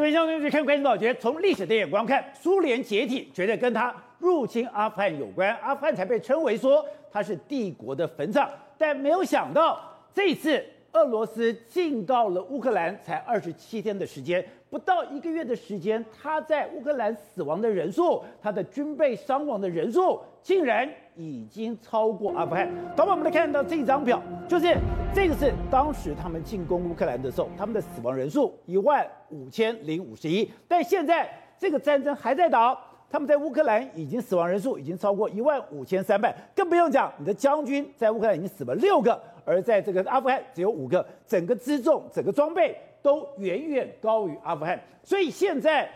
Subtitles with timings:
[0.00, 8.48] 这边相当于看关心宝杰，从历史的眼光看，苏联解体绝对跟他入侵阿富汗有关，阿富汗才被称为说它是帝国的坟场。
[8.78, 9.78] 但没有想到，
[10.14, 22.70] 这次俄罗斯进到了乌克兰，才二十七天的时间，不到一个月的时间，他在乌克兰死亡的人数，他的军备伤亡的人数，竟然已经超过阿富汗。
[22.96, 24.72] 等会我们来看到这张表，就是
[25.12, 31.28] 这个是当时他们进攻乌克兰的时候，他们的死亡人数一万五千零五十一，但现在
[31.58, 32.78] 这个战争还在打。
[33.12, 45.88] 他们在乌克兰已经死亡人数已经超过一万五千三百，更不用讲你的将军在乌克兰已经死了六个，而在这个阿富汗只有五个，整个辎重、整个装备都远远高于阿富汗，所以现在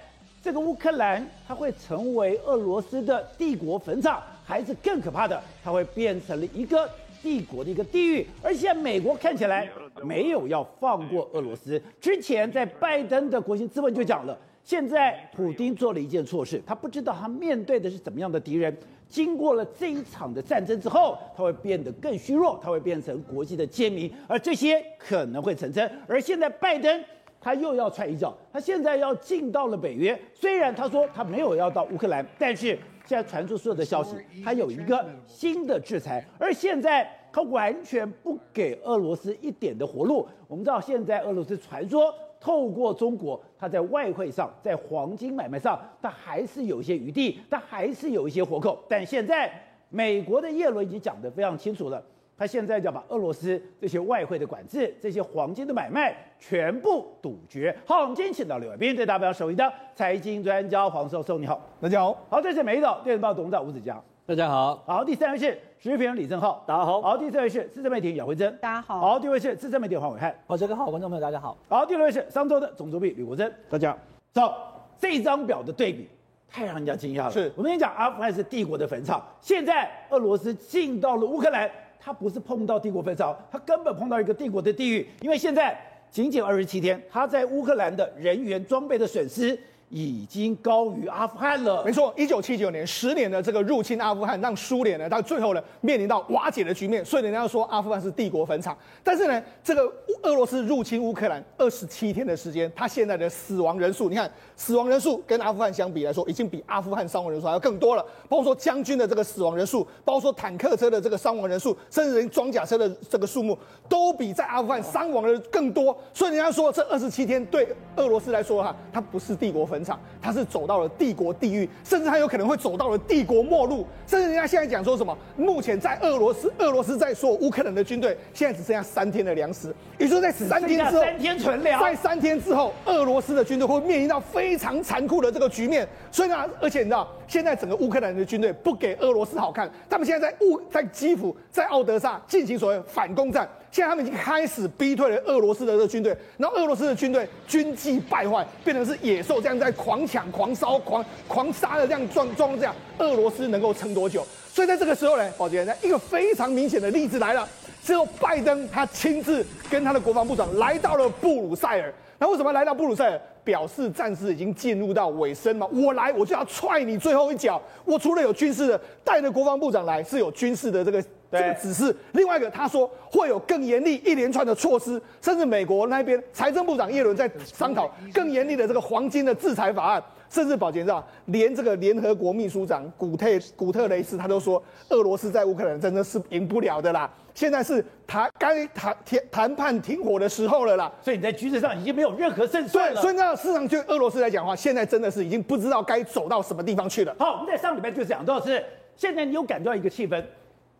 [0.42, 6.88] 这个乌克兰它会成为俄罗斯的帝国坟场，还是更可怕的，它会变成了一个
[7.22, 8.26] 帝国的一个地狱。
[8.42, 9.68] 而现在美国看起来
[10.02, 14.38] 没有要放过俄罗斯，之前在拜登的国情咨文就讲了。
[14.62, 18.74] 现在普丁做了一件错事，他不知道他面对的是怎么样的敌人。
[19.08, 25.88] 经过了这一场的战争之后，它会变得更虚弱，它会变成国际的奸民，而这些可能会成真。
[26.08, 27.04] 而现在拜登
[27.40, 40.26] 他又要踹一脚，他现在要进到了北约，虽然他说他没有要到乌克兰，但是现在传出所有的消息，他有一个新的制裁，而现在他完全不给俄罗斯一点的活路。
[40.48, 42.14] 我们知道现在俄罗斯传说。
[42.44, 48.78] 透过中国，他在外汇上，在黄金买卖上，他还是有一些余地，他还是有一些活口。
[48.86, 49.50] 但现在，
[49.88, 52.04] 美国的耶伦已经讲得非常清楚了，
[52.36, 57.74] 他现在就要把俄罗斯这些外汇的管制、这些黄金的买卖全部堵绝。
[57.86, 62.14] 好，我们今天请到刘伟斌，对大家首席的财经专家黄教授，你好，大家好。
[62.28, 64.04] 好，这是美丽岛电视报董事长吴子江。
[64.26, 73.94] 大家好，好，第三位是时事评论李正浩，大家好，好，第四位是资深媒体姚慧珍，大家好，好，第五位是资深媒体黄伟汉，好，这个好，观众朋友大家好，好，第六位是商周的总主笔吕国珍，大家。
[74.32, 74.54] 走，
[74.98, 76.08] 这张表的对比
[76.50, 77.52] 太让人家惊讶了，是。
[77.54, 81.70] 我们跟你讲，阿富汗是帝国的坟场，现在俄罗斯进到了乌克兰，
[82.00, 85.78] 他不是碰到帝国坟场，他根本碰到一个帝国的地狱，因为现在
[86.10, 89.58] 仅仅二十七天，他在乌克兰的人员装备的损失。
[89.94, 91.84] 已经高于阿富汗了。
[91.84, 97.04] 没错，一九七九年十年的这个入侵阿富汗，让苏联呢到最后呢面临到瓦解的局面。
[97.04, 98.76] 所以人家说阿富汗是帝国坟场。
[99.04, 99.82] 但是呢，这个
[100.24, 108.04] 俄罗斯入侵乌克兰二十七天的时间，他现在的死亡人数，你看死亡人数跟阿富汗相比来说，已经比阿富汗伤亡人数还要更多了。
[108.28, 113.56] 包括说将军的这个死亡人数，包括说坦克车的这个伤亡人数，甚至连装甲车的这个数目，
[113.88, 115.96] 都比在阿富汗伤亡的更多。
[116.12, 120.00] 所以人家说这二十七天对俄罗斯来说哈，它不是帝国坟场。
[120.22, 123.86] 他是走到了帝国地狱，甚至他有可能会走到了帝国末路。
[124.06, 125.16] 甚至人家现在讲说什么？
[125.36, 135.86] 目前在俄罗斯，俄罗斯在说乌克兰的军队现在只剩下三天的粮食，也就是在三天之后，三天存粮，在三天之后，俄罗斯的军队会面临到非常残酷的这个局面。
[136.10, 143.46] 所以呢，而且你知道，现在整个乌克兰的军队不给俄罗斯好看，他们现在在乌在基辅、在奥德萨进行所谓反攻战。
[143.74, 154.24] 现在他们已经开始逼退了俄罗斯的这个军队，然后俄罗斯的军队军纪败坏，变成是野兽这样在狂抢、狂烧、狂狂杀的这样状状况，这样俄罗斯能够撑多久？
[154.52, 157.48] 所以在这个时候呢，宝杰，一个非常明显的例子来了，
[157.82, 161.92] 之后拜登他亲自跟他的国防部长来到了布鲁塞尔。
[162.20, 163.20] 那为什么来到布鲁塞尔？
[163.42, 165.66] 表示战事已经进入到尾声嘛？
[165.70, 167.60] 我来我就要踹你最后一脚。
[167.84, 171.04] 我除了有军事的，带着国防部长来是有军事的这个
[171.40, 171.94] 这个只是。
[172.12, 180.02] 另外一个他说会有更严厉一连串的措施，甚至美国那边财政部长耶伦在商讨更严厉的这个黄金的制裁法案。
[180.30, 187.08] 甚至宝杰知道，连这个联合国秘书长古特古特雷斯他都说，俄罗斯在乌克兰真的是赢不了的啦。
[187.34, 190.90] 现在是谈该谈谈谈判停火的时候了啦。
[191.00, 193.00] 所以你在局势上已经没有任何胜算了。
[193.00, 197.14] 所以呢，事实上，就俄罗斯来讲的话，现在真的是已经不知道该走到什么地方去了。
[197.16, 198.64] 好，我们在上礼拜就讲到是，
[198.96, 200.20] 现在你有感觉到一个气氛。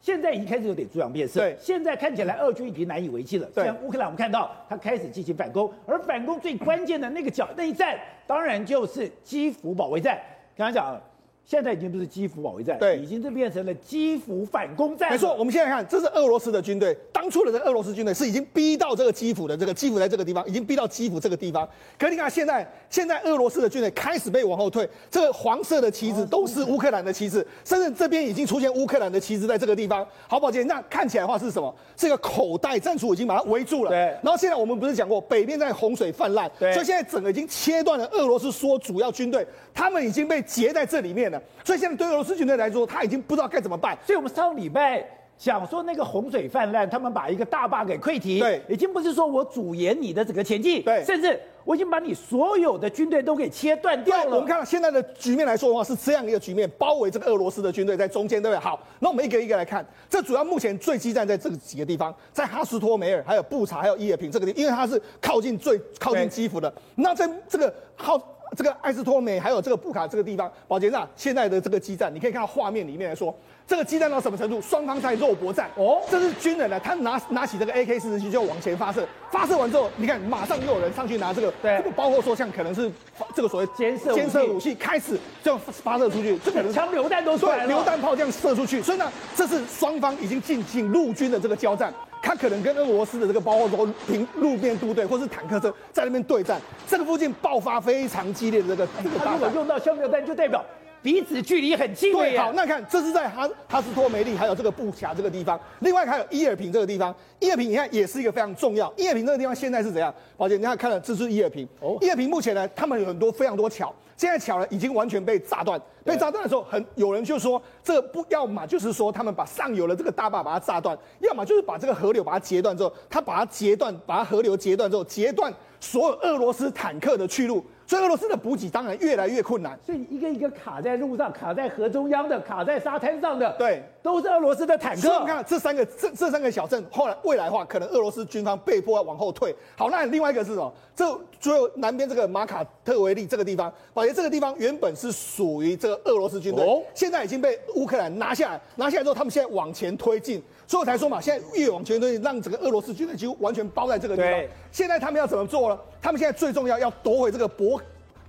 [0.04, 1.40] 现在已经开始有点猪羊变色。
[1.40, 3.46] 对，现在看起来俄军已经难以为继了。
[3.54, 10.20] 对，像乌克兰，我们看到他开始进行反攻，而反攻最关键的那个角那一战，当然就是基辅保卫战。
[10.54, 11.00] 刚才讲。
[11.46, 15.10] 现在已经不是基辅保卫战，对，已经是变成了基辅反攻战。
[15.10, 21.68] 没错，我们现在看，这是俄罗斯的军队，当初的这个俄罗斯军队是已经逼到这个基辅的这个基辅在这个地方，已经逼到基辅这个地方。
[21.98, 30.06] 可你看现在，现在俄罗斯的军队开始被往后退，这个黄色的旗子都是乌克兰的旗帜，甚至这边已经出现乌克兰的旗帜在这个地方。
[30.26, 31.74] 好，宝杰，那看起来的话是什么？
[31.94, 33.90] 这个口袋战术已经把它围住了。
[33.90, 33.98] 对。
[34.22, 36.72] 然后现在我们不是讲过，北边在洪水泛滥，对。
[36.72, 41.42] 所以现在整个已经切断了俄罗斯说主要军队，他们已经被截在这里面了。
[41.62, 42.14] 所以现在对。
[42.14, 43.98] 俄罗斯军队来说，他已经不知道该怎么办。
[44.06, 45.04] 所以，我们上礼拜
[45.36, 54.36] 讲说那个洪水泛滥，他们把一个大坝给溃堤，对，已经不是说我阻延你的整个前进，对，甚至我已经把你所有的军队都给切断掉了。
[54.36, 58.60] 我们看到现在的局面来说的话，是这样一个局面，包围这个俄罗斯的军队在中间，对不对？
[58.60, 66.72] 好，那我们一个一个来看，这主要目前最激战在这几个地方，在哈斯托梅尔、还有布查、还有伊尔平这个地方，因为它是靠近最靠近基辅的。
[66.94, 68.30] 那在这个好。
[68.54, 73.34] 这个艾斯托美还有这个布卡这个地方，保杰娜现在的这个激战，你可以看到画面里面来说，
[73.66, 74.60] 这个激战到什么程度？
[74.60, 75.70] 双方在肉搏战。
[75.76, 82.90] 哦，这是军人呢，他拿拿起这个 AK 四十七就往前发射，发射完之后，你看马上又有人上去拿这个，对，这个包括说像可能是
[83.34, 91.92] 这个所谓监射监射武器，开始就发射出去，这个 枪榴弹都出来了，榴弹炮这样射出去，所以呢，这是双方已经进行陆军的这个交战。
[92.34, 99.18] 他可能跟俄罗斯的这个包括说平路面部队或是坦克车在那边对战，这个附近爆发非常激烈的这个这个。
[99.24, 100.64] 他如果用到消灭弹，就代表
[101.04, 102.14] 彼此距离很近。
[102.14, 108.90] 对，好，那看这是在哈哈斯托梅利还有这个布卡这个地方，另外还有伊尔平这个地方，伊尔平你看也是一个非常重要。
[108.96, 110.12] 伊尔平这个地方现在是怎样？
[110.38, 111.68] 宝姐，你看看了，这是伊尔平。
[111.80, 113.94] 哦，伊尔平目前呢，他们有很多非常多桥。
[114.16, 115.78] 现在桥呢，已经完全被炸断。
[116.04, 127.62] 被炸断的时候，很有人就说，这不要么就是说他们把上游的这个大坝把它炸断，要么就是把这个河流把它截断之后，他把它截断，把它河流截断之后，截断所有俄罗斯坦克的去路。
[127.86, 135.02] 所以俄罗斯的补给当然越来越困难，所以一个一个卡在路上、卡在河中央的、卡在沙滩上的，对，都是俄罗斯的坦克。
[135.02, 139.54] 所以我们看这三个这这三个小镇，后来未来的话，可能俄罗斯军方被迫要往后退。
[139.76, 140.72] 好，那另外一个是什么？
[140.96, 148.60] 这只有南边这个马卡特维利这个地方，而且这个地方原本是属于这个俄罗斯军队，哦、现在已经被乌克兰拿下来。
[148.76, 150.42] 拿下来之后，他们现在往前推进。
[150.66, 154.30] 所以我才说嘛，现在越往前推进，让整个俄罗斯军队几乎完全包在这个地方。
[154.30, 155.78] 对现在他们要怎么做呢？
[156.00, 157.80] 他们现在最重要要夺回这个博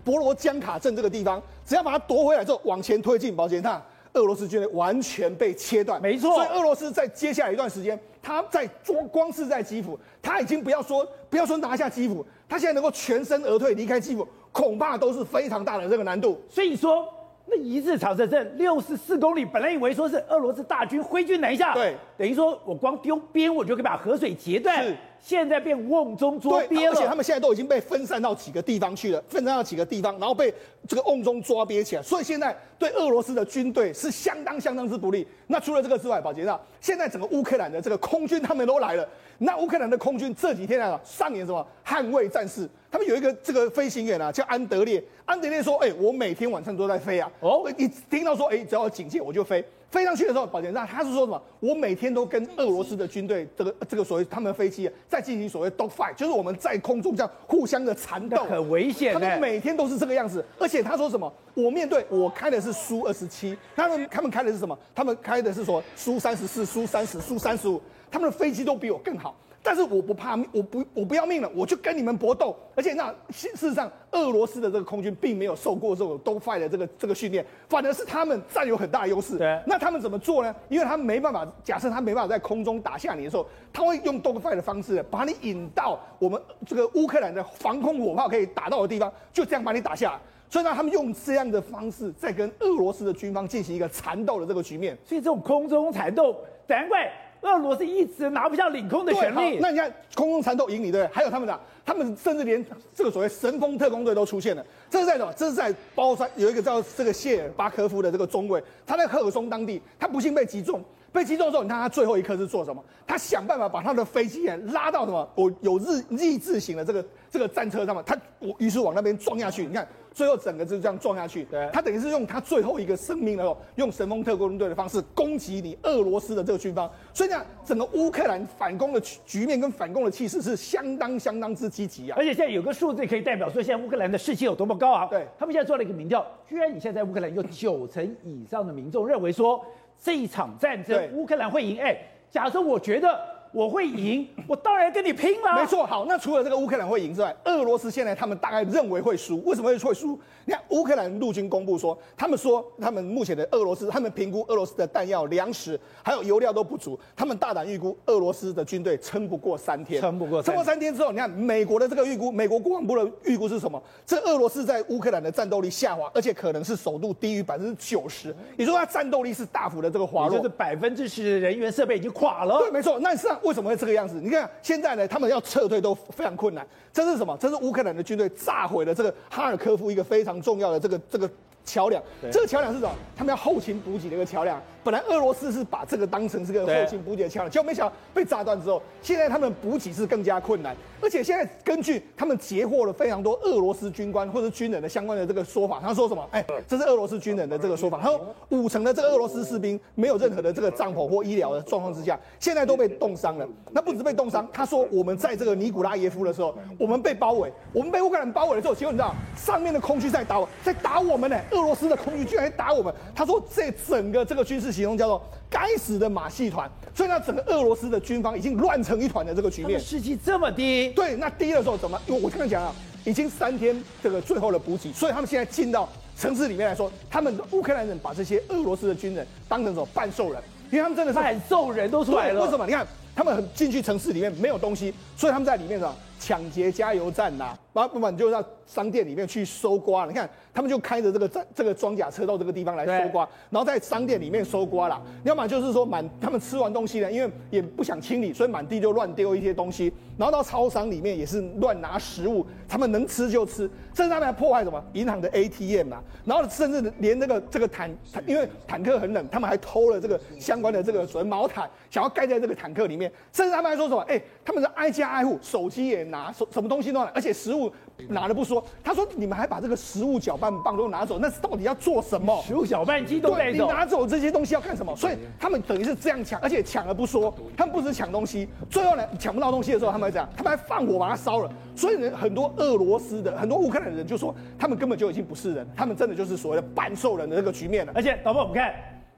[0.05, 3.81] 博罗江卡镇这个地方，只要把它夺回来之后，往前推进，保杰，那
[4.13, 6.01] 俄罗斯军队完全被切断。
[6.01, 6.35] 没错。
[6.35, 16.39] 所以俄罗斯在接下来一段时间，他在光光是在基辅，他已经不要说不要说拿下基辅，他现在能够全身而退离开基辅，恐怕都是非常大的这个难度。
[16.47, 17.05] 所以说。
[17.47, 26.91] 那一日长蛇阵六十四公里，本来以为说是俄罗斯大军挥军南下，对，等于说我光丢边我就可以把河水截断，是，现在变瓮中捉鳖了。
[26.91, 30.53] 而且他们现在都已经被分散到几个地方去了，分散到几个地方，然后被
[30.87, 35.27] 这个瓮中抓鳖起来，所以现在对俄罗斯的军队是相当相当之不利。
[35.47, 36.45] 那除了这个之外，宝杰，
[36.79, 39.07] 现在整个乌克兰的这个空军他们都来了。
[39.39, 42.69] 那乌克兰的空军这几天啊，上演什么捍卫战士？
[42.91, 45.03] 他们有一个这个飞行员啊，叫安德烈。
[45.25, 47.29] 安德烈说：“哎、欸，我每天晚上都在飞啊。
[47.39, 49.65] 哦，一听到说，哎、欸，只要有警戒我就飞。
[49.95, 51.41] 飞上去的时候，保田让他是说什么？
[51.61, 59.13] 我每天都跟俄罗斯的军队这个这个所谓他们飞机啊，在进行所谓 dog fight，就是我们在空中这样互相的缠斗，很危险。
[59.13, 60.43] 他们每天都是这个样子。
[60.59, 61.31] 而且他说什么？
[61.53, 64.77] 我面对我开的是苏二十七，他们他们开的是什么？
[64.93, 67.81] 他们开的是说苏三十四、苏三十、苏三十五，
[68.11, 69.33] 他们的飞机都比我更好。”
[69.65, 72.55] 但是我不怕命，我不我不要命了，我就跟你们搏斗。
[72.75, 79.39] 而且那事实上，俄罗斯的这个空军并没有受过这种 dogfight 的这个这个训练，反而是他们占有很大的优势。
[79.39, 80.55] 对，那他们怎么做呢？
[80.69, 90.19] 因为他们没办法，假设他没办法在空中打下你的时候，他会用 dogfight 的方式把你引到我们这个乌克兰的防空火炮可以打到的地方，就这样把你打下来。
[90.47, 94.95] 所以呢，他们用这样的方式在跟俄罗斯的军方进行一个缠斗的这个局面。
[95.03, 96.35] 所以这种空中缠斗，
[96.67, 97.11] 难怪。
[97.53, 99.57] 俄罗斯一直拿不下领空的权利。
[99.59, 101.13] 那你看空中缠斗赢你，对不对？
[101.13, 104.65] 还有他们的，他们甚至连这个所谓神风特工队都出现了。
[104.89, 105.33] 这是在什么？
[105.35, 110.83] 这是在包山有一个叫这个谢尔巴科夫的这个中尉，他在赫尔松当地，他不幸被击中。
[111.15, 112.83] 被击中之后，你看他最后一刻是做什么？
[113.07, 115.27] 他想办法把他的飞机拉到什么？
[115.35, 119.65] 我有日日字形的这个这个战车上面，他我于是往那边撞下去。
[119.65, 119.87] 你看。
[120.15, 132.15] 最后整个就这样撞下去，对，他等于是用他最后一个生命，然后用神风特工队的方式攻击你俄罗斯的这个军方，所以呢，整个乌克兰反攻的局面跟反攻的气势是相当相当之积极啊！
[132.17, 135.05] 而且现在有个数字可以代表说，现在乌克兰的士气有多么高啊。
[135.07, 139.65] 对，他们现在做了一个民调，居然你现在在乌克兰有九成以上的民众认为说
[140.01, 141.79] 这一场战争乌克兰会赢。
[141.81, 141.97] 哎，
[142.29, 143.35] 假设我觉得。
[143.51, 145.55] 我会赢， 我当然跟你拼了。
[145.55, 150.19] 没错，好，那除了这个乌克兰会赢之外，俄罗斯现在他们大概认为会输，为什么会会输？
[150.45, 163.81] 你看乌克兰陆军公布说，他们说他们目前的俄罗斯，他们评估俄罗斯的弹药、粮食还有油料都不足，他们大胆预估俄罗斯的军队撑不过三天，撑不过，撑过三天之后，你看美国的这个预估，美国国防部的预估是什么？
[164.05, 172.59] 这俄罗斯在乌克兰的战斗力下滑，而且可能是首度低于百分之九十，也就是说它战斗力是大幅的这个滑落，就是百分之十人员设备已经垮了。
[172.59, 172.99] 对，没错。
[172.99, 174.21] 那实际上为什么会这个样子？
[174.21, 176.65] 你看，现在呢，他们要撤退都非常困难。
[176.93, 177.35] 这是什么？
[177.39, 181.29] 这是乌克兰的军队炸毁了这个哈尔科夫一个非常重要的这个这个
[181.63, 182.01] 桥梁。
[182.31, 182.91] 这个桥梁是什么？
[183.15, 184.61] 他们要后勤补给的一个桥梁。
[184.85, 190.75] 本来俄罗斯是把这个当成是个后勤补给的桥梁，结果没想到被炸断之后，现在他们补给是更加困难。
[191.01, 196.23] 而且现在根据他们截获了非常多俄罗斯军官或者军人的相关的这个说法，他说什么？
[196.29, 197.99] 哎，这是俄罗斯军人的这个说法。
[197.99, 203.47] 他说五成的这个俄罗斯士兵没有任何的这个帐篷或医疗的状况之下，现在都被冻伤了。
[203.71, 211.35] 那不止被冻伤，他说我们在这个尼古拉耶夫的时候，我们被包围，我们被乌克兰包围了之后，结果你知道上面的空军在打我，在打我们呢？
[211.49, 212.93] 俄罗斯的空军居然在打我们。
[213.15, 216.69] 他说这整个这个军事行动叫做该死的马戏团。
[216.93, 220.89] 所以呢，整个俄罗斯的军方已经乱成一团的这个局面，士气这么低。
[220.89, 221.99] 对，那低的时候怎么？
[222.07, 230.41] 因为我刚刚讲了，已经三天这个最后的补给，所以他们现在进到城市里面来说，他们乌克兰人把这些俄罗斯的军人当成什么半兽人？
[230.71, 232.43] 因为他们真的是半兽人都出来了。
[232.43, 232.65] 为什么？
[232.65, 232.85] 你看。
[233.17, 240.07] 他们很进去城市里面没有东西，所以他们在里面什么抢劫加油站呐、啊，然后不然就到商店里面去搜刮。
[240.07, 244.99] 你看，他们就开着这个这这个装甲车到这个地方来搜刮，然后在商店里面搜刮啦。
[245.23, 249.93] 要么就是说满他们吃完东西呢，因为也不想清理，所以满地就乱丢一些东西。
[250.17, 256.01] 然后到超商里面也是乱拿食物，他们能吃就吃，甚至他们还破坏什么银行的 ATM 啊。
[256.23, 263.11] 然后甚至连那个这个坦，因为坦克很冷，他们还偷了这个相关的这个所谓毛毯，想要盖在这个坦克里面。
[263.31, 264.01] 甚至他们还说什么？
[264.07, 267.71] 哎，他们是挨家挨户，手机也拿，什什么东西都拿，而且食物
[268.09, 272.41] 拿了不说，他说你们还把这个食物搅拌棒都拿走，那是到底要做什么？
[272.45, 274.95] 食物搅拌机都带走，你拿走这些东西要干什么？
[274.95, 281.51] 所以他们等于是这样抢，而且抢了不说，他们不止抢东西，最后呢，抢不到东西的时候，他们还这样，他们还放火把它烧了。
[281.75, 287.91] 所以呢，很多俄罗斯的、很多乌克兰的人就说，他们根本就已经不是人，他们真的就是所谓的半兽人的这个局面了。
[287.95, 288.73] 而且，导播，我们看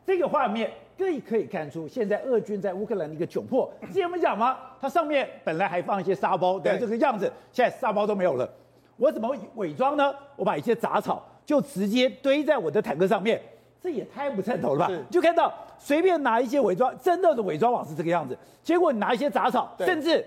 [0.05, 0.71] 这个画面。
[0.97, 3.71] 可以可以看出，现在俄军在乌克兰的一个窘迫。
[3.87, 4.57] 之前我们讲吗？
[4.81, 8.49] 它上面本来还放一些沙包，对，这个样子，现在沙包都没有了。
[8.97, 10.13] 我怎么伪装呢？
[10.35, 13.39] 我把一些杂草就直接堆在我的坦克上面，
[13.81, 14.91] 这也太不称头了吧？
[15.11, 18.35] 就看到随便拿一些伪装，真的的伪装网是这个样子。
[18.63, 20.25] 结果你拿一些杂草，甚至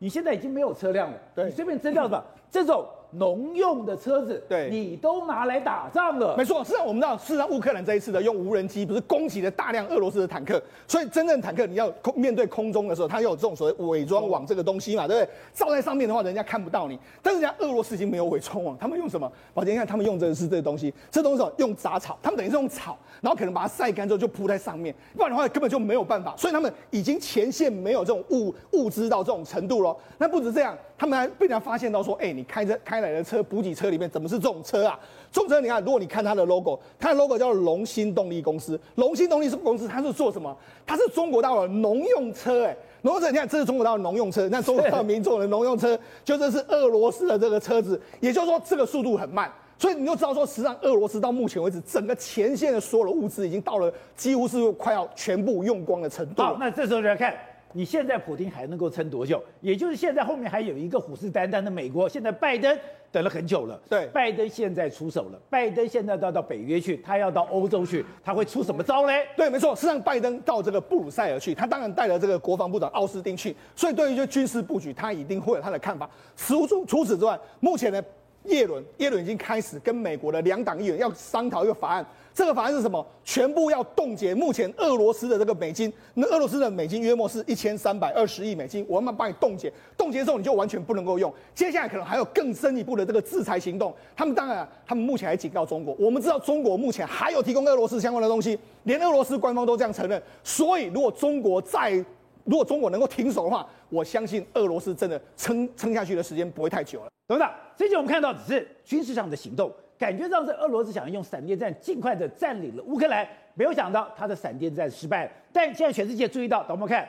[0.00, 2.84] 你现在已经没有车辆了，你随便征调吧， 这种。
[3.12, 6.36] 农用的车子，对，你都拿来打仗了。
[6.36, 15.32] 没错，事实上我们知道，事实上乌克兰这一次的用无人机不是攻击了大量俄罗斯的坦克，所以真正坦克你要空面对空中的时候，它要有这种所谓伪装网这个东西嘛，对不对？
[15.52, 16.98] 罩在上面的话，人家看不到你。
[17.22, 19.30] 但是人家俄罗斯已经没有伪装网，他们用什么？
[19.52, 26.34] 宝杰，你看他们用的是这个东西，这东西用杂草，他们等于是用草，然后可能把它晒干之后就铺在上面，不然的话根本就没有办法。
[26.36, 29.96] 所以他们已经前线没有这种物物资到这种程度了。
[30.18, 30.76] 那不止这样。
[31.00, 34.98] 他们还被人家发现到说，哎、欸，你开着开来的车补给车里面怎么是这种车啊？
[35.32, 38.78] 这种车你看，如果你看它的 logo，它的 logo 叫龙兴动力公司。
[38.96, 40.56] 龙兴动力是公司它是做什么？
[40.86, 56.42] 它是中国大陆的农用车、哎，农用车，你看这是中国大陆农用车，那中国大陆民众的农用车，就这是俄罗斯的这个车子，也就是说这个速度很慢，所以你就知道说，实际上俄罗斯到目前为止，整个前线的所有的物资已经到了几乎是快要全部用光的程度。
[56.42, 57.34] 好，那这时候就要看。
[57.72, 59.42] 你现在普京还能够撑多久？
[59.60, 62.08] 也就是现在后面还有一个虎视眈眈的美国。
[62.08, 62.76] 现在拜登
[63.12, 65.40] 等了很久了，对，拜登现在出手了。
[65.48, 69.26] 拜登现在都要到北约去，他要到欧洲去，他会出什么招嘞？
[69.36, 73.54] 对，没错，是让拜登到这个布鲁塞尔去，他当然带了这个国防部长奥斯汀去。
[73.76, 76.08] 所以对于这军事布局，他一定会有他的看法。
[76.36, 78.02] 除除除此之外，目前呢，
[78.44, 82.04] 叶伦叶伦已经开始跟美国的两党议员要商讨一个法案。
[82.32, 83.04] 这个法案是什么？
[83.24, 91.32] 全部要冻结目前俄罗斯的这个美金，那俄罗斯的美金约莫是一千三百二十亿美金，我们帮你冻结，冻结之后你就完全不能够用。
[91.54, 93.92] 接下来可能还有更深一步的这个制裁行动。
[94.16, 100.22] 他们当然，他们目前还警告中国，我们知道中国目前还有提供俄罗斯相关的东西，连俄罗斯官方都这样承认。
[100.44, 102.02] 所以如果中国再，
[102.50, 107.08] 如果中国能够停手的话，我相信俄罗斯真的撑撑下去的时间不会太久了。
[107.28, 109.72] 董事长，这集我们看到只是军事上的行动。
[109.96, 115.30] 感觉上是俄罗斯想要用闪电战尽快的占领了乌克兰，没有想到他的闪电战失败了。
[115.52, 117.08] 但现在全世界注意到，等我们看，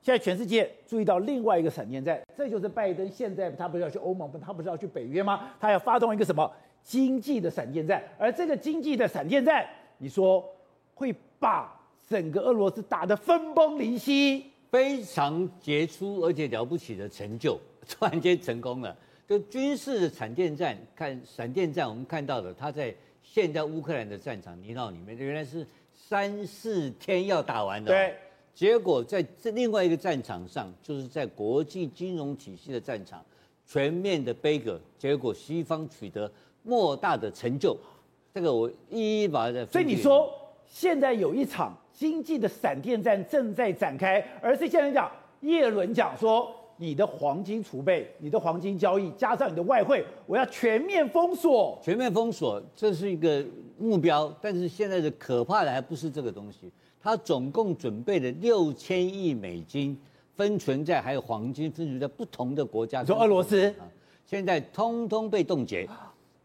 [0.00, 5.50] 现在全世界注意到另外一个闪电战，这就是拜登现在他不是要去欧盟，他不是要去北约吗？
[5.60, 6.50] 他要发动一个什么
[6.82, 8.02] 经济的闪电战？
[8.16, 9.66] 而这个经济的闪电战，
[9.98, 10.42] 你说
[10.94, 14.47] 会把整个俄罗斯打得分崩离析？
[14.70, 17.58] 非常杰出而且了不起的成就，
[17.88, 18.96] 突然间成功了。
[19.26, 27.92] 就军事的闪电战，看闪电战，我们看到的，他在现在乌克兰的战场泥淖里面，原来是三四天要打完的。
[27.92, 28.14] 对，
[28.54, 33.22] 结果在这另外一个战场上，就是在国际金融体系的战场，
[33.66, 36.30] 全面的杯葛，结果西方取得
[36.62, 37.76] 莫大的成就。
[38.32, 39.66] 这个我一一把它。
[39.66, 40.32] 所以你说，
[40.66, 46.54] 现在有一场经济的闪电战正在展开，而是现在讲叶伦讲说。
[46.80, 51.76] 你的黄金储备、你的黄金交易，加上你的外汇，我要全面封锁。
[51.82, 53.44] 全面封锁，这是一个
[53.76, 54.32] 目标。
[54.40, 59.98] 但是现在的可怕的还不是这个东西，他总共准备了六千亿美金，
[60.36, 63.00] 分存在还有黄金分存在不同的国家。
[63.00, 63.90] 你说俄罗斯啊，
[64.24, 65.84] 现在通通被冻结，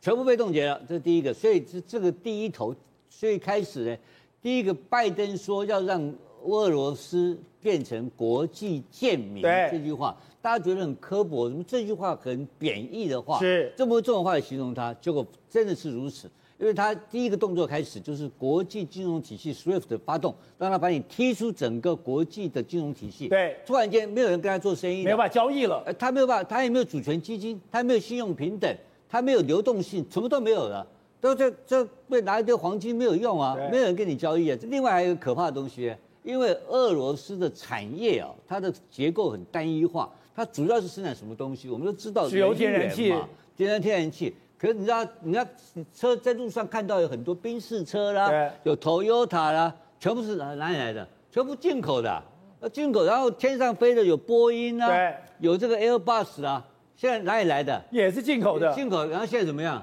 [0.02, 0.82] 全部被冻结了。
[0.88, 2.76] 这是第一个，所以这这个第一头，
[3.08, 3.98] 所以开始呢，
[4.44, 7.36] 第一个拜登说要让俄罗斯。
[7.64, 16.30] 变成国际贱民这句话，大家觉得很刻薄，怎么这句话很贬义的话，是这么重的话来形容他，结果真的是如此。
[16.60, 23.30] 因为他第一个动作开始就是国际金融体系 SWIFT 的发动，让他把你踢出整个国际的金融体系。
[23.30, 25.82] 对，突然间没有人跟他做生意，没有办法交易了。
[25.86, 28.70] 呃，他没有办法，他也没有主权基金，他没有信用平等，
[29.08, 30.86] 他没有流动性，什么都没有了。
[31.24, 34.58] 都这这被拿一堆黄金没有用啊，没有人跟你交易啊。
[34.64, 35.96] 另外还有一个可怕的东西。
[36.22, 41.70] 因为俄罗斯的产业啊，它的结构很单一化，它主要是生产什么东西？
[41.70, 43.14] 我们都知道，石油、天然气、
[43.56, 44.36] 天然天然气。
[44.58, 45.48] 可是你知道，你看
[45.96, 48.30] 车在路上看到有很多宾士车啦，
[48.64, 51.08] 有 Toyota 啦，全部是哪哪里来的？
[51.32, 53.06] 全部进口的，啊，进口。
[53.06, 56.66] 然后天上飞的有波音啊，对，有这个 Airbus 啊，
[56.98, 57.82] 现在哪里来的？
[57.92, 58.74] 也是进口的。
[58.74, 59.06] 进口。
[59.08, 59.82] 然后现在怎么样？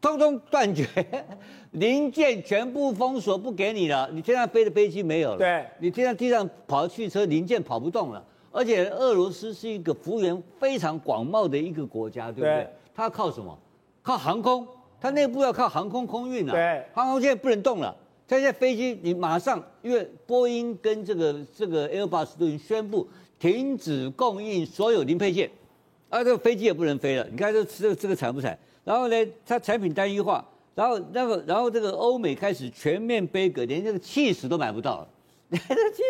[0.00, 0.86] 通通断绝，
[1.72, 4.08] 零件全部封锁，不给你了。
[4.12, 8.24] 你天上飞的飞机没有了，对，你天上地上跑的汽车零件跑不动了。
[8.52, 12.66] 而且俄罗斯是一个幅员非常广袤的一个国家，对不对？
[12.94, 13.56] 它靠什么？
[14.02, 14.66] 靠航空，
[15.00, 16.52] 它内部要靠航空空运啊。
[16.52, 17.94] 对，航空现在不能动了。
[18.26, 23.06] 它现在飞机你马上，因为波音跟这个这个 Airbus 都已经宣布
[23.38, 25.50] 停止供应所有零配件，
[26.08, 27.26] 啊，这个飞机也不能飞了。
[27.30, 28.58] 你看这这个这个惨不惨？
[28.84, 30.44] 然后呢，它产品单一化，
[30.74, 35.08] 然后那个，然后这个欧美开始全面杯葛，连这个起司都买不到了。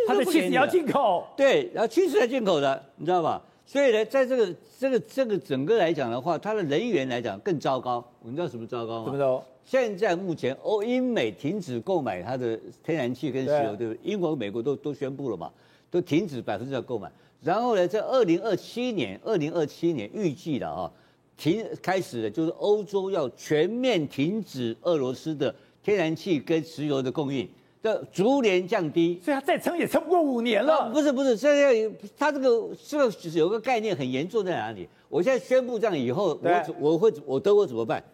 [0.07, 3.43] 它的起司要进口，对，然后起司要进口的，你知道吧？
[3.65, 8.05] 所以呢，在这个这个这个整个来讲的话，它的人员来讲更糟糕。
[8.21, 9.05] 我们知道什么糟糕吗？
[9.07, 9.43] 怎么着？
[9.65, 14.01] 现在目前欧英美停止购买它的天然气跟石油，对不对？
[14.03, 15.51] 英国、美国都都宣布了嘛，
[15.91, 17.11] 都停止百分之百购买。
[17.43, 20.91] 然后呢，在二零二七年，二零二七年预计的啊。
[21.41, 27.49] 停开始的就是欧洲要全面停止俄罗斯的天然气跟石油的供应，
[27.83, 30.91] 这逐年降低，所以它再撑也撑不过五年了。
[30.91, 34.87] 不是不是，现在它这个这个有个概念很严重在哪里？
[35.09, 38.05] 我现在宣布这样以后，我我会我德国怎么办？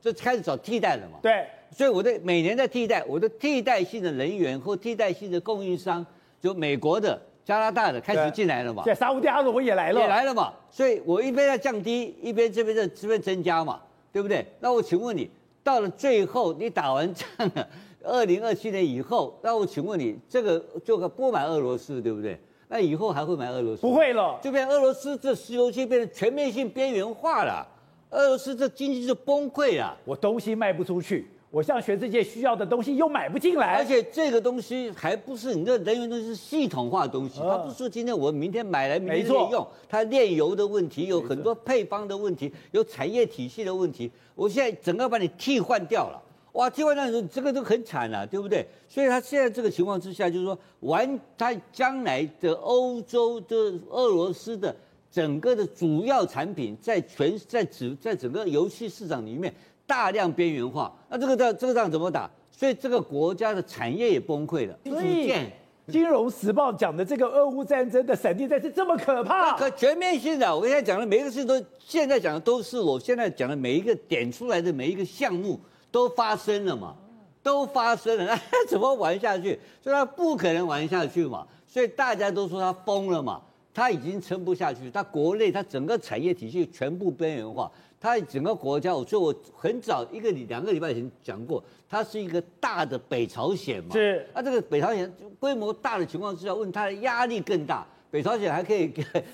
[0.00, 1.18] 就开始找替代了嘛。
[1.20, 6.06] 对，所以我的每年在替代我的替代性的人员或替代性的供应商，
[6.40, 7.20] 就美国的。
[7.46, 8.82] 加拿大的开始进来了嘛？
[8.82, 10.52] 对，沙乌地阿拉伯也来了，也来了嘛。
[10.68, 13.80] 所以我一边在降低，一边这边在这边增加嘛，
[14.12, 14.44] 对不对？
[14.58, 15.30] 那我请问你，
[15.62, 17.68] 到了最后你打完仗了，
[18.02, 22.36] 二零二七年以后，那我请问你，这个这个不买俄罗斯，对不对？
[22.66, 23.82] 那以后还会买俄罗斯？
[23.82, 27.64] 不会了，就变俄罗斯这石油气变成全面性边缘化了，
[28.10, 31.30] 俄罗斯这经济就崩溃了，我东西卖不出去。
[31.50, 37.40] 我向全世界需要的东西又买不进来，而且这个东西还不是你的能源东西，是系统化的东西。
[37.40, 44.10] 它不是说今天我明天买来明天可以用，它炼油的问题，有很多配方的问题，有产业体系的问题。
[44.34, 46.20] 我现在整个把你替换掉了，
[46.52, 48.66] 哇，替换掉的时候这个都很惨了，对不对？
[48.88, 53.56] 所以它现在这个情况之下，就是说完，它将来的欧洲的
[53.88, 54.74] 俄罗斯的
[55.10, 59.54] 整个的主要产品，在全在整在整个油气市场里面。
[59.86, 62.28] 大量边缘化，那这个仗这个仗怎么打？
[62.50, 64.76] 所以这个国家的产业也崩溃了。
[64.84, 65.30] 所以
[65.92, 70.56] 《金融时报》讲的这个俄乌战争的闪电战是这么可怕，可全面性的。
[70.56, 75.60] 我现在讲的每一个事情都，现在讲的都是我现在讲的每一个点出来的每一个项目
[75.92, 76.96] 都发生了嘛，
[77.42, 79.56] 都发生了， 那怎么玩下去？
[79.80, 81.46] 所以他不可能玩下去嘛。
[81.68, 83.40] 所以大家都说他疯了嘛，
[83.72, 87.70] 他已经撑不下去，他国内他整个产业体系全部边缘化。
[88.00, 93.90] 它整个国家，我说我很早一个礼两个礼拜以前讲过，它是一个大的北朝鲜嘛。
[93.92, 94.28] 是。
[94.34, 97.86] 那这个北朝鲜规模大的情况之下，问它的压力更大。
[98.08, 98.92] 北朝鲜还可以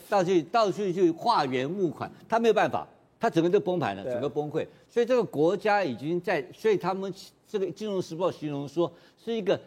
[0.08, 2.88] 到处到处去化缘募款，它没有办法，
[3.20, 4.66] 它整个就崩盘了，整个崩溃。
[4.88, 7.12] 所以这个国家已经在，所以他们
[7.46, 8.90] 这个《金融时报》形容说
[9.22, 9.60] 是一个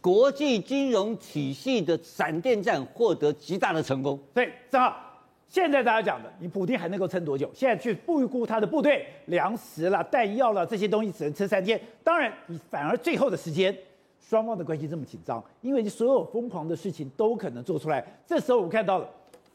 [0.00, 4.18] 国际金融体系的闪电战获得极大的成功。
[4.32, 5.11] 对，正好。
[5.52, 7.50] 现在大家讲的，你普丁还能够撑多久？
[7.52, 11.78] 现在去预估他的部队粮食了、弹药了这些东西，只能撑三天。
[12.02, 13.76] 当然，你反而最后的时间，
[14.18, 18.02] 双方的关系这么紧张，因为你所有疯狂的事情都可能做出来。
[18.26, 19.06] 这时候我们看到了，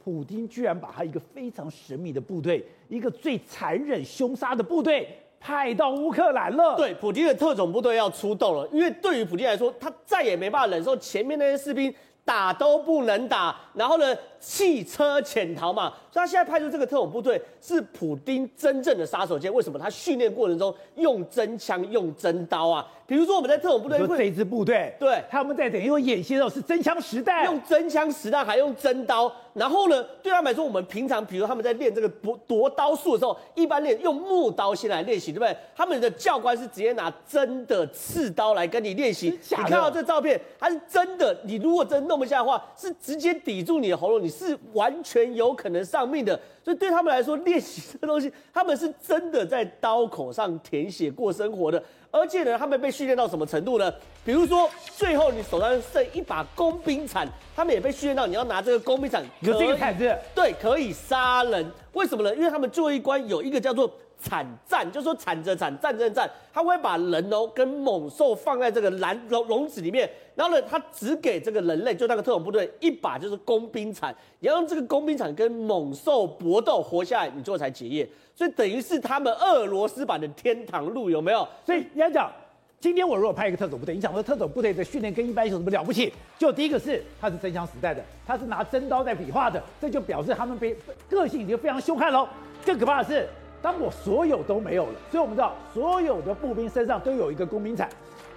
[0.04, 6.76] 普丁居然把他一个非常神秘的部队，一个最残忍凶杀的部队派到乌克兰了。
[6.78, 11.92] 对，普丁的特种部队要出动了，因为对于普丁来说，他再也没办法忍受前面那些士兵。
[12.28, 15.94] 打都不能打，然后呢，弃车潜逃嘛。
[16.12, 19.50] 所以他现在派出这个特种部队是普丁真正的杀手锏。
[19.54, 19.80] 为什么？
[19.80, 22.86] 他训练过程中用真枪、用真刀啊。
[23.06, 29.32] 比如说我们在特种部队，这一支部队，对，他们在等于演习的时候是真枪实弹，用真枪实弹，还用真刀。
[29.58, 35.58] 然后呢，对他们来说，我们平常比如他们在练这个夺夺刀术的时候，一般练用木刀先来练习，对不对？
[35.76, 39.32] 他们的教官是直接拿真的刺刀来跟你练习。
[39.50, 41.36] 你看到这照片，它是真的。
[41.44, 46.40] 你如果真弄不下的话，是直接抵住你的喉咙，你是完全有可能丧命的。
[46.64, 51.82] 所以对他们来说，练习这东西，他们是真的在刀口上舔血过生活的。
[52.18, 53.94] 而且呢，他们被训练到什么程度呢？
[54.26, 61.72] 比如说，最后你手上剩一把工兵铲，他们也被训练到你要拿这个工兵铲，有这个铲子，对，可以杀人。
[61.94, 62.36] 为什么呢？
[62.36, 63.92] 因为他们最后一关有一个叫做。
[64.20, 78.08] 惨战就说铲着铲，战争战，他会把人哦跟猛兽放在这个篮笼笼子里面，然后呢，他只给这个人类，就那个特种部队一把就是工兵铲，你要用这个工兵铲跟猛兽搏斗活下来，你最后才结业。
[78.36, 81.48] 所以等于是他们俄罗斯版的天堂路，有没有？
[81.66, 82.32] 所以你要讲，
[82.80, 86.12] 今天我如果派一个特种部队，你想说特种部队的训练跟一般有什么了不起？
[86.38, 90.76] 就第一个是他是真枪实弹的，他是拿真刀在比划的，这就表示他们被
[91.10, 92.28] 个性已经非常凶悍喽。
[92.66, 93.28] 更可怕的是。
[93.68, 97.90] 当我所有都没有了，所以我们知道，所有的步兵身上都有一个工兵铲，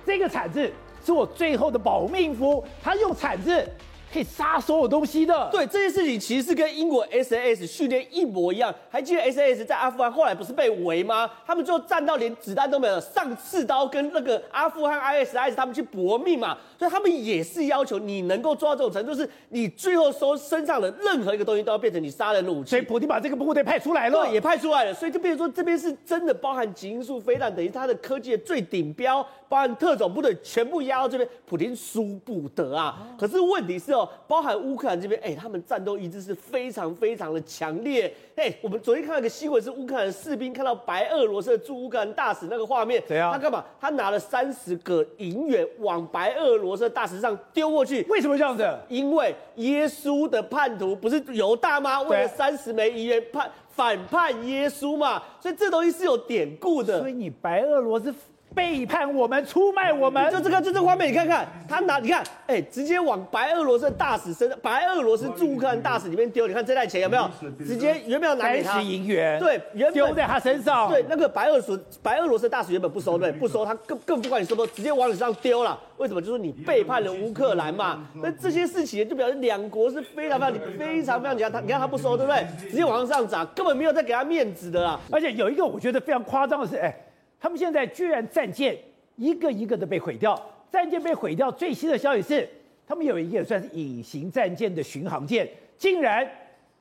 [0.05, 0.69] 这个铲子
[1.05, 3.65] 是我最后的保命符，他用铲子。
[4.13, 8.75] 可以杀所有东西的，对，这件事情其实是跟英国 SAS 训练一模一样。
[8.89, 11.31] 还记得 SAS 在阿富汗后来不是被围吗？
[11.47, 16.59] 他们最后战到连子弹都没有，上刺刀跟那个阿富汗 ISIS 他们去搏命嘛。
[16.77, 22.71] 所以他们也是要求你能够做到这种程度，就是你最后收身上的任何一个东西都要变成你杀人的武器。
[22.71, 24.95] 所以普京把这个部队派出来了，对，也派出来了。
[24.95, 32.99] 所以就变成说，这边是真的包含极音速飞弹，等于他的科技的最顶标，包含特种部队全部压到这边，普京输不得啊。
[33.19, 38.13] 可是问题是哦，包含乌克兰这边，哎，他们战斗意志是非常非常的强烈。
[38.37, 43.33] 哎，我们昨天看到一个新闻，是乌克兰士兵看到白俄罗斯的驻乌克兰大使那个画面，怎样？
[43.33, 43.65] 他干嘛？
[43.81, 48.03] 他拿了三十个银元往白俄罗斯的大使上丢过去。
[48.09, 48.67] 为什么这样子？
[48.89, 52.01] 因为耶稣的叛徒不是犹大吗？
[52.03, 56.99] 为了三十枚银元叛反叛耶稣嘛，所以这东西是有典故的。
[56.99, 58.15] 所以你白俄罗斯。
[58.55, 67.31] 背叛我们，出卖我们，就这个，就这画面，你看看，他拿，你看，哎、欸，直接往白俄罗斯的大使身上，白俄罗斯驻乌克兰大使里面丢，你看这袋钱有没有？
[67.59, 69.61] 直接原本要拿给他银元，对，
[69.93, 75.79] 丢在他身上，对，那个白俄罗白俄罗斯大使原本不收，对，不收，他更更不管你收不收，直接往你身上丢了。
[75.99, 76.21] 为什么？
[76.21, 78.07] 就是你背叛了乌克兰嘛。
[78.15, 82.45] 那这些事情就表示两国是非常非常非常非常讲他，你看他不收，对不对？
[82.71, 84.99] 直接往上涨，根本没有在给他面子的啦。
[85.11, 86.95] 而且有一个我觉得非常夸张的是，哎，
[87.41, 88.79] 他们现在居然战舰。
[89.17, 90.35] 一个一个的被毁掉，
[90.73, 91.53] 战舰被毁掉。
[91.53, 92.49] 最新的消息是，
[92.87, 96.27] 他们有一个算是隐形战舰的巡航舰，竟然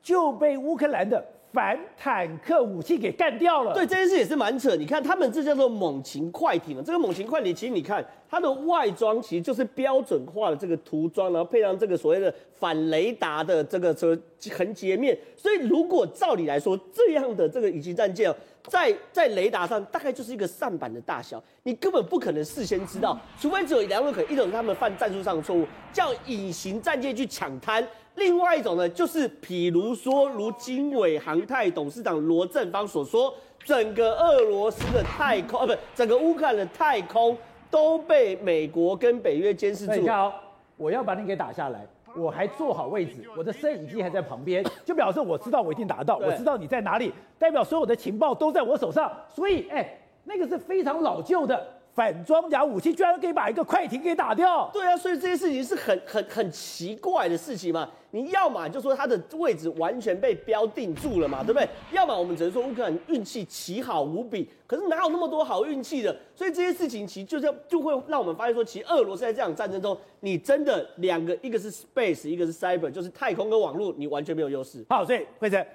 [0.02, 3.74] 就被乌克兰的反坦克武器给干掉了。
[3.74, 4.74] 对，这件事也是蛮扯。
[4.78, 6.82] 你看，他们这叫做猛禽快艇。
[6.82, 14.18] 这个猛禽快艇，其实你看它的外装，其实就是标准化的这个涂装，然后配上这个所谓的反雷达的这个车
[14.52, 15.18] 横截面。
[15.36, 18.34] 所以，如果照理来说，这样的这个隐形战舰。
[18.68, 27.82] 在在雷达上大概就是一个扇板的大小，你根本不可能事先知道，除非只有两种可能，一种是他们犯战术上的错误，叫隐形战舰去抢滩；
[28.16, 33.34] 另外一种呢，就是譬如说，如经纬航太董事长罗正方所说，
[33.66, 37.36] 整个俄罗斯的太空，啊，不，整个乌克兰的太空
[37.70, 39.94] 都被美国跟北约监视住。
[39.94, 40.34] 你看哦，
[40.78, 41.86] 我要把你给打下来。
[42.16, 51.79] 我还坐好位置， 我的摄影机还在旁边，就表示我知道我一定打得到，我知道你在哪里，代表所有的情报都在我手上，所以哎，那个是非常老旧的。
[52.00, 54.70] 反装甲武器居然可以把一个快艇给打掉？
[54.72, 57.90] 对啊，所以这些事情是很很很奇怪的事情嘛。
[58.12, 61.68] 你要么就说它的位置完全被标定住了嘛，对不对？
[61.92, 64.48] 要么我们只能说乌克兰运气奇好无比。
[64.66, 66.16] 可是哪有那么多好运气的？
[66.34, 74.86] 所以这些事情其实就是就会让我们发现说，其实俄罗斯在这场战争中，你真的两个，一个是 space，一个是 cyber，就是太空跟网络，你完全没有优势。
[74.88, 75.68] 好，所以惠贞，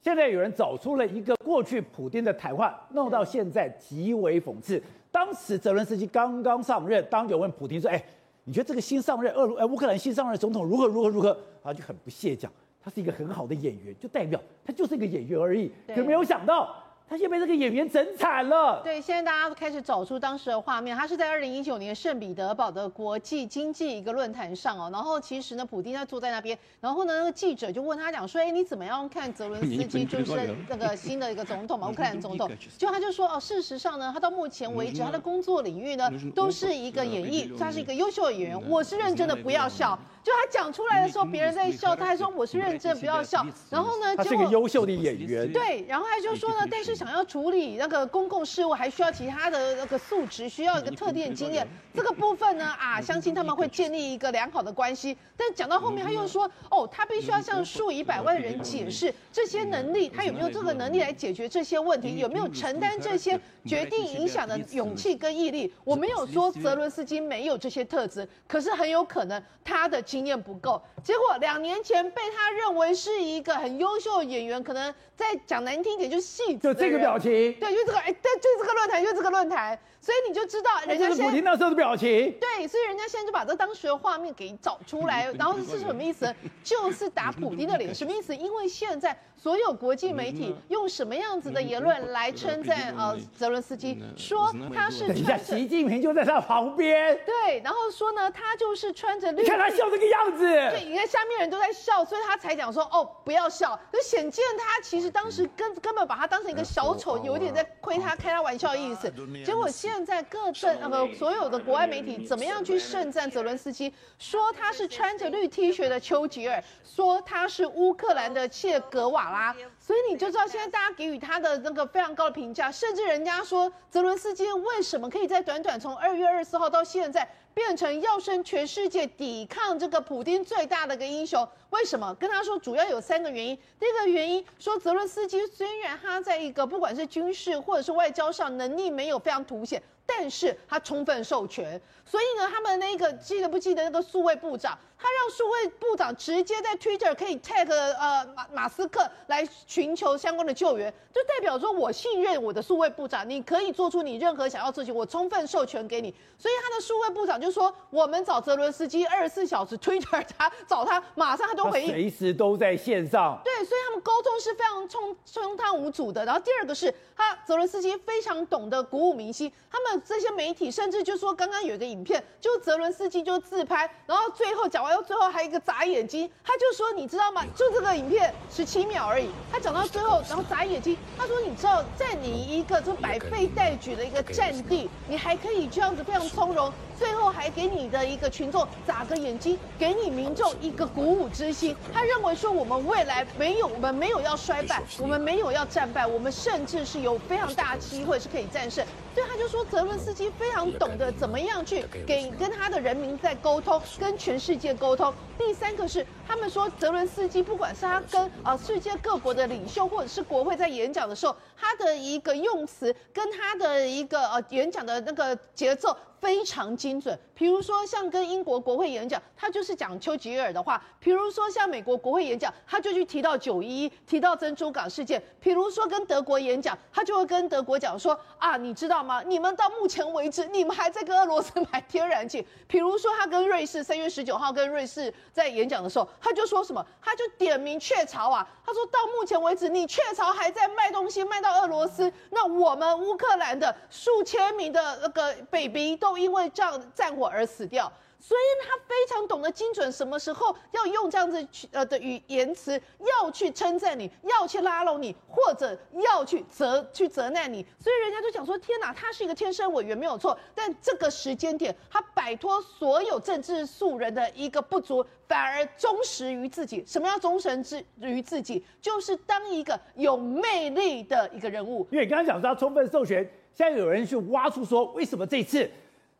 [0.00, 4.82] 现在有人找出了一个过去普丁的谈话，弄到现在极为讽刺。
[5.16, 8.04] 当时泽伦斯基刚刚上任，当有问普京说：“哎，
[8.44, 12.52] 你觉得这个新上任俄罗，呃乌克兰新上任总统如何如何如何？”啊就很不屑讲，
[12.84, 15.72] 他是一个很好的演员，就代表他就是一个演员而已。
[15.94, 16.76] 可没有想到，
[17.08, 18.80] 他现在被这个演员整惨了。
[18.82, 20.96] 对，现在大家都开始找出当时的画面。
[20.96, 32.50] 他是在二零一九年圣彼得堡的国际经济一个论坛上哦，然后其实呢，普丁他坐在那边，然后呢，那个记者就问他讲说，哎，你怎么样看泽伦斯基 就是那个新的一个总统嘛， 乌克兰总统？
[32.76, 38.68] 就他就说哦，事实上呢，他到目前为止他的工作领域呢都是一个演艺，他是一个优秀的演员。
[38.68, 39.96] 我是认真的，不要笑。
[40.24, 43.46] 就他讲出来的时候，别人在笑，他还说我是认真，不要笑。
[43.70, 45.52] 然后呢，他是个优秀的演员。
[45.52, 51.68] 对，然后他就说呢，但是想要处理那个公共事务，还需要其他的那个素质，需要一个特定经验。
[51.94, 55.14] 这个部分呢， 啊，相信他们会建立一个良好的关系。
[55.36, 65.70] 但讲到后面，他又说，哦，他必须要向数以百万人解释这些能力，他有没有这个能力来解决这些问题，有没有承担这些决定影响的勇气跟毅力。
[65.84, 70.02] 我没有说泽伦斯基没有这些特质，可是很有可能他的。
[70.06, 86.32] 经验不够，结果两年前被他认为是一个很优秀的演员，可能再讲难听点就是戏子，就这个表情，对，就这个，哎，对，就这个论坛，就这个论坛，所以你就知道人家现在普丁那时候的表情，对，所以人家现在就把这当时的画面给找出来， 然后是什么意思？
[86.62, 88.34] 就是打普丁的脸，什么意思？
[88.36, 109.12] 因为现在所有国际媒体 用什么样子的言论来称赞呃泽伦斯基，说他是等一下，习近平就在他旁边，对，然后说呢，他就是穿着绿，你看他笑这个样子，对，你看下面人都在笑，所以他才讲说哦，不要笑，就显见他其实当时根根本把他当成一个小丑，有点在亏他开他玩笑的意思。
[109.44, 127.28] 结果现在各政那个所有的国外媒体怎么样去盛赞泽伦斯基，说他是穿着绿 T 恤的丘吉尔，说他是乌克兰的切格瓦拉，所以你就知道现在大家给予他的那个非常高的评价，甚至人家说泽伦斯基为什么可以在短短从二月二十四号到现在。
[127.56, 132.14] 变成要升全世界抵抗这个普丁最大的一个英雄，为什么？
[132.16, 133.56] 跟他说主要有三个原因。
[133.80, 141.80] 第一个原因说，泽伦斯基虽然他在一个不管是军事或者是外交上能力没有非常凸显，但是他充分授权。
[142.04, 144.78] 所以呢，他们那个记得不记得那个数位部长？
[144.98, 156.14] 他让数位部长直接在 Twitter 可以 tag 呃马马斯克来寻求相关的救援，就代表说我信任我的数位部长，你可以做出你任何想要事情，我充分授权给你。
[156.38, 163.38] 所以他的数位部长就说，我们找泽伦斯基二十四小时 Twitter 他找他，马上他都回应，随时都在线上。
[163.44, 166.24] 对，所以他们沟通是非常充充汤无阻的。
[166.24, 174.82] 然后第二个是他泽伦斯基非常懂得鼓舞民心，他们这些媒体甚至就说刚刚有一个影片，就泽伦斯基就自拍，然后最后讲。
[174.82, 177.44] 完，又最后还有一个眨眼睛，他就说：“你知道吗？
[177.56, 191.76] 就这个影片十七秒而已。”他讲到最后，然后眨眼睛，他说：“你知道，在你一个这百废待举的一个战地，你还可以这样子非常从容。”最后还给你的一个群众眨个眼睛，给你民众一个鼓舞之心。
[191.92, 198.82] 他认为说，我们未来没有，我们没有要衰败，我们没有要战败，我们甚至是有非常大的机会是可以战胜。
[199.14, 205.14] 所以他就说，泽泽伦斯基非常懂得怎么样去给跟他的人民在沟通，跟全世界沟通。
[205.38, 215.96] 第三个是，他们说泽伦斯基不管是他跟啊世界各国的领袖或者是国会在演讲的时候，他的一个用词跟他的一个呃演讲的那个节奏。
[216.18, 229.22] 非常精准，比如说像跟英国国会演讲，他就是讲丘吉尔的话；比如说像美国国会演讲，他就去提到九一一，提到珍珠港事件；比如说跟德国演讲，他就会跟德国讲说啊，你知道吗？
[229.26, 232.44] 你们到目前为止，你们还在跟俄罗斯买天然气。
[232.66, 236.84] 比如说他跟瑞士三月十九号跟瑞士在演讲的时候，他就说什么？
[237.02, 246.16] 他就点名雀巢啊，他说到目前为止，你雀巢还在卖东西卖到到俄罗斯，那我们乌克兰的数千名的那个 baby 都。
[246.16, 248.74] 因为这样战火而死掉，所以他
[249.06, 257.64] 非常懂得精准，什么时候要用这样子去呃的语言词，要去称赞你，要去拉拢你，或者要去责去责难你。
[257.78, 266.82] 所以人家就讲说：天哪，他是一个天生委员没有错，但这个时间点，他摆脱所有政治素人的一个不足，反而忠实于自己。
[266.84, 268.64] 什么叫忠诚之于自己？
[268.82, 271.86] 就是当一个有魅力的一个人物。
[271.92, 273.22] 因为刚刚讲说他充分授权，
[273.54, 275.70] 现在有人去挖出说，为什么这次？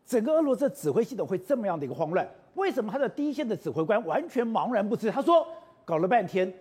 [0.07, 2.25] 整个俄罗斯的指挥系统会这么样的一个慌乱？
[2.57, 5.11] 为什么他的第一线的指挥官完全茫然不知？
[5.11, 5.47] 他说
[5.85, 6.53] 搞了半天，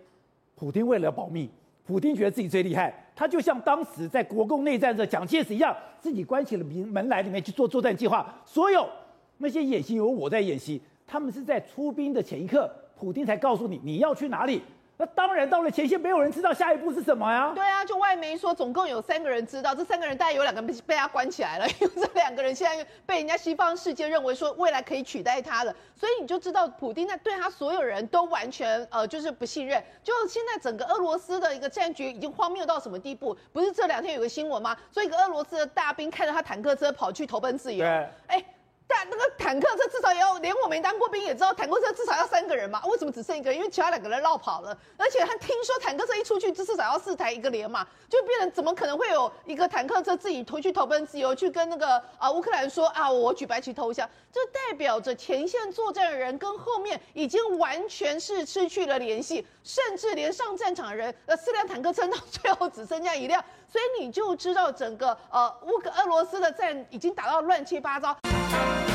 [0.55, 1.49] 普京为了保密，
[1.85, 8.33] 普京觉得自己最厉害，他就像当时在国共内战的蒋介石一样，自己关起了门门来里面去做作战计划。
[8.45, 8.87] 所有
[9.37, 14.61] 那些演习有我在演习，他们是在出兵的前一刻，普京才告诉你你要去哪里。
[14.97, 17.51] 那当然到了前线，没有人知道下一步是什么呀。
[17.53, 29.83] 对啊，就外媒说总共有三个人知道，这三个人大概有两个被被他关起来了，因 为这两个人现在被人家西方世界认为说未来可以取代他了，所以你就知道普丁在对他所有人都完全呃就是不信任。
[30.01, 33.37] 就现在整个俄罗斯的一个战局已经荒谬到什么地步？
[33.51, 34.77] 不是这两天有个新闻吗？
[34.93, 37.83] 说一个俄罗斯的大兵开着他坦克车跑去投奔自由。
[37.83, 38.45] 对，哎。
[38.87, 42.83] 但那个坦克车至少也要，连我没当过兵也知道，坦克车至少要三个人嘛。
[42.85, 43.57] 为什么只剩一个人？
[43.57, 44.77] 因为其他两个人落跑了。
[44.95, 54.07] 而且他听说坦克车一出去，至少要四台一个连嘛，就变成怎么可能会有一个坦克车自己回去投奔自由，去跟那个啊乌克兰说啊，我举白旗投降？
[54.31, 68.15] 这代表着前线作战的人跟后面已经完全是失去了联系，甚至连上战场的人，呃，四辆坦克车到最后只剩下一辆，所以你就知道整个呃乌克俄罗斯的战已经打到乱七八糟。
[68.51, 68.94] Bye.